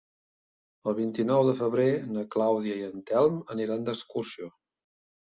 [0.91, 4.49] El vint-i-nou de febrer na Clàudia i en Telm aniran d'excursió.